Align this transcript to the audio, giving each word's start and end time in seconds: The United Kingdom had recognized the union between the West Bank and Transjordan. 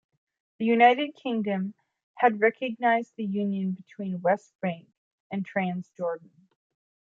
The 0.57 0.65
United 0.65 1.13
Kingdom 1.13 1.75
had 2.15 2.41
recognized 2.41 3.13
the 3.17 3.23
union 3.23 3.73
between 3.73 4.13
the 4.13 4.17
West 4.17 4.51
Bank 4.59 4.87
and 5.29 5.47
Transjordan. 5.47 6.47